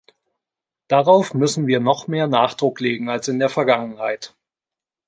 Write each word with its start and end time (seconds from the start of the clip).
Darauf 0.87 1.35
müssen 1.35 1.67
wir 1.67 1.79
noch 1.79 2.07
mehr 2.07 2.25
Nachdruck 2.25 2.79
legen 2.79 3.07
als 3.07 3.27
in 3.27 3.37
der 3.37 3.49
Vergangenheit. 3.49 4.35